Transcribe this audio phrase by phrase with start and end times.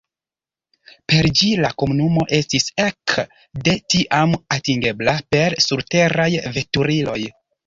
[1.11, 3.13] Per ĝi la komunumo estis ek
[3.69, 7.21] de tiam atingebla per surteraj veturiloj.